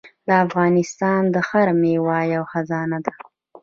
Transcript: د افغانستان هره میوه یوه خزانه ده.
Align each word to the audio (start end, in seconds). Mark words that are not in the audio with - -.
د 0.27 0.29
افغانستان 0.45 1.23
هره 1.49 1.73
میوه 1.81 2.19
یوه 2.33 2.47
خزانه 2.51 2.97
ده. 3.05 3.13